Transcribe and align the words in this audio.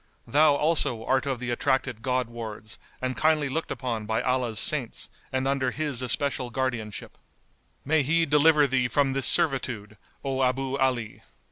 [FN#188] 0.25 0.31
Thou, 0.33 0.55
also, 0.55 1.05
art 1.05 1.25
of 1.27 1.39
the 1.39 1.51
attracted 1.51 2.01
God 2.01 2.27
wards 2.27 2.79
and 3.03 3.15
kindly 3.15 3.49
looked 3.49 3.69
upon 3.69 4.07
by 4.07 4.19
Allah's 4.23 4.57
Saints 4.57 5.09
and 5.31 5.47
under 5.47 5.69
His 5.69 6.01
especial 6.01 6.49
guardianship. 6.49 7.19
May 7.85 8.01
He 8.01 8.25
deliver 8.25 8.65
thee 8.65 8.87
from 8.87 9.13
this 9.13 9.27
servitude, 9.27 9.97
O 10.23 10.41
Abu 10.41 10.75
Ali!" 10.79 11.21